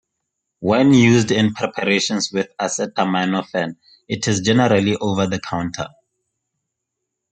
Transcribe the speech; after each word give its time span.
When 0.61 0.95
used 0.95 1.29
in 1.29 1.53
preparations 1.53 2.31
with 2.33 2.47
acetaminophen 2.59 3.75
it 4.07 4.27
is 4.27 4.39
generally 4.39 4.95
over 4.95 5.27
the 5.27 5.39
counter. 5.39 5.89